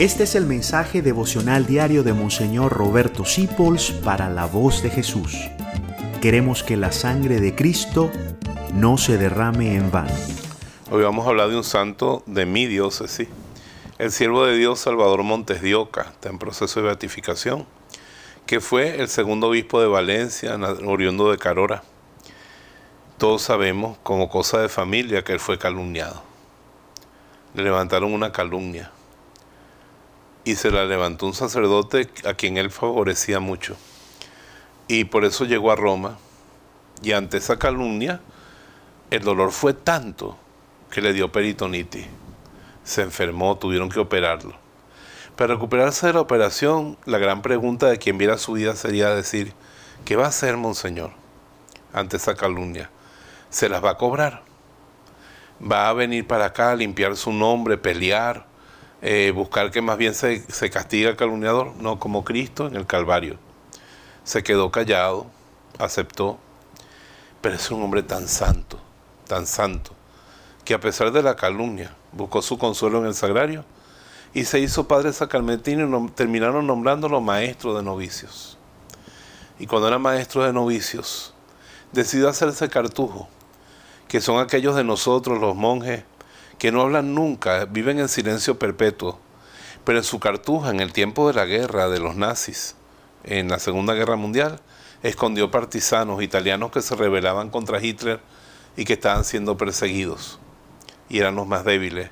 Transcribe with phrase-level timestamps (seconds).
[0.00, 5.36] Este es el mensaje devocional diario de Monseñor Roberto Sipols para la voz de Jesús.
[6.22, 8.10] Queremos que la sangre de Cristo
[8.72, 10.14] no se derrame en vano.
[10.90, 13.28] Hoy vamos a hablar de un santo de mi diócesis,
[13.98, 17.66] el siervo de Dios Salvador Montes de Oca, está en proceso de beatificación,
[18.46, 20.56] que fue el segundo obispo de Valencia,
[20.86, 21.82] oriundo de Carora.
[23.18, 26.22] Todos sabemos, como cosa de familia, que él fue calumniado.
[27.52, 28.92] Le levantaron una calumnia
[30.44, 33.76] y se la levantó un sacerdote a quien él favorecía mucho.
[34.88, 36.18] Y por eso llegó a Roma
[37.02, 38.20] y ante esa calumnia
[39.10, 40.38] el dolor fue tanto
[40.90, 42.06] que le dio peritonitis.
[42.84, 44.54] Se enfermó, tuvieron que operarlo.
[45.36, 49.54] Para recuperarse de la operación, la gran pregunta de quien viera su vida sería decir,
[50.04, 51.12] ¿qué va a hacer, monseñor,
[51.92, 52.90] ante esa calumnia?
[53.48, 54.42] ¿Se las va a cobrar?
[55.60, 58.49] ¿Va a venir para acá a limpiar su nombre, pelear?
[59.02, 62.86] Eh, buscar que más bien se, se castigue al calumniador, no como Cristo en el
[62.86, 63.38] Calvario.
[64.24, 65.26] Se quedó callado,
[65.78, 66.38] aceptó,
[67.40, 68.78] pero es un hombre tan santo,
[69.26, 69.92] tan santo,
[70.64, 73.64] que a pesar de la calumnia buscó su consuelo en el sagrario
[74.34, 78.58] y se hizo padre sacramentino y terminaron nombrándolo maestro de novicios.
[79.58, 81.34] Y cuando era maestro de novicios,
[81.92, 83.28] decidió hacerse cartujo,
[84.08, 86.04] que son aquellos de nosotros, los monjes,
[86.60, 89.18] que no hablan nunca, viven en silencio perpetuo.
[89.82, 92.76] Pero en su cartuja, en el tiempo de la guerra de los nazis,
[93.24, 94.60] en la Segunda Guerra Mundial,
[95.02, 98.20] escondió partisanos italianos que se rebelaban contra Hitler
[98.76, 100.38] y que estaban siendo perseguidos.
[101.08, 102.10] Y eran los más débiles.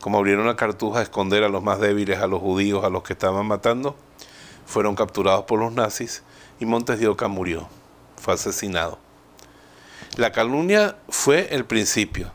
[0.00, 3.02] Como abrieron la cartuja a esconder a los más débiles, a los judíos, a los
[3.02, 3.96] que estaban matando,
[4.64, 6.22] fueron capturados por los nazis
[6.58, 7.68] y Montes de Oca murió,
[8.16, 8.98] fue asesinado.
[10.16, 12.32] La calumnia fue el principio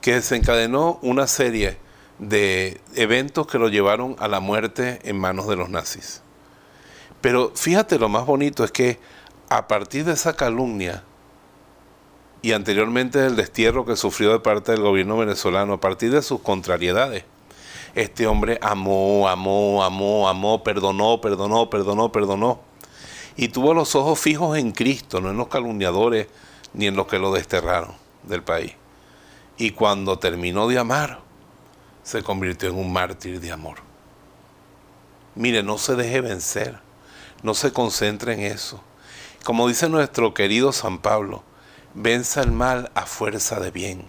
[0.00, 1.78] que desencadenó una serie
[2.18, 6.22] de eventos que lo llevaron a la muerte en manos de los nazis.
[7.20, 8.98] Pero fíjate, lo más bonito es que
[9.48, 11.02] a partir de esa calumnia
[12.42, 16.40] y anteriormente del destierro que sufrió de parte del gobierno venezolano, a partir de sus
[16.40, 17.24] contrariedades,
[17.94, 22.60] este hombre amó, amó, amó, amó, perdonó, perdonó, perdonó, perdonó.
[23.36, 26.28] Y tuvo los ojos fijos en Cristo, no en los calumniadores
[26.74, 28.72] ni en los que lo desterraron del país.
[29.60, 31.18] Y cuando terminó de amar,
[32.04, 33.78] se convirtió en un mártir de amor.
[35.34, 36.78] Mire, no se deje vencer,
[37.42, 38.80] no se concentre en eso.
[39.42, 41.42] Como dice nuestro querido San Pablo,
[41.92, 44.06] venza el mal a fuerza de bien.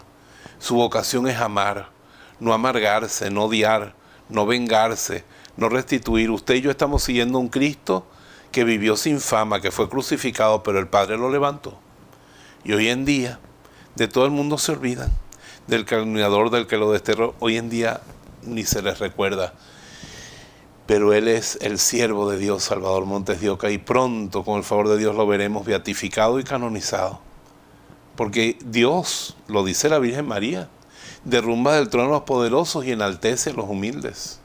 [0.60, 1.90] Su vocación es amar,
[2.40, 3.96] no amargarse, no odiar,
[4.30, 5.24] no vengarse,
[5.58, 6.30] no restituir.
[6.30, 8.06] Usted y yo estamos siguiendo un Cristo
[8.52, 11.80] que vivió sin fama, que fue crucificado, pero el Padre lo levantó.
[12.64, 13.40] Y hoy en día,
[13.96, 15.10] de todo el mundo se olvidan
[15.70, 18.02] del calumniador del que lo desterró, hoy en día
[18.42, 19.54] ni se les recuerda.
[20.88, 24.64] Pero Él es el siervo de Dios, Salvador Montes de Oca, y pronto, con el
[24.64, 27.20] favor de Dios, lo veremos beatificado y canonizado.
[28.16, 30.70] Porque Dios, lo dice la Virgen María,
[31.24, 34.40] derrumba del trono a los poderosos y enaltece a los humildes.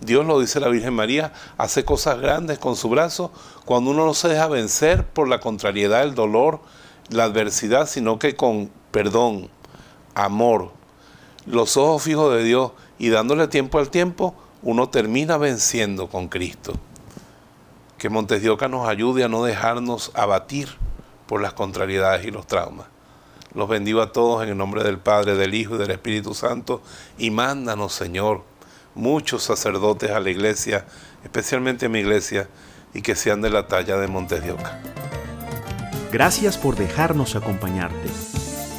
[0.00, 3.30] Dios, lo dice la Virgen María, hace cosas grandes con su brazo
[3.66, 6.60] cuando uno no se deja vencer por la contrariedad, el dolor,
[7.10, 9.50] la adversidad, sino que con perdón,
[10.16, 10.72] amor,
[11.44, 16.72] los ojos fijos de Dios y dándole tiempo al tiempo, uno termina venciendo con Cristo.
[17.98, 20.68] Que Montes de Oca nos ayude a no dejarnos abatir
[21.28, 22.86] por las contrariedades y los traumas.
[23.54, 26.82] Los bendigo a todos en el nombre del Padre, del Hijo y del Espíritu Santo
[27.16, 28.42] y mándanos, Señor,
[28.94, 30.86] muchos sacerdotes a la iglesia,
[31.24, 32.48] especialmente a mi iglesia,
[32.94, 34.80] y que sean de la talla de Montes de Oca.
[36.10, 38.25] Gracias por dejarnos acompañarte.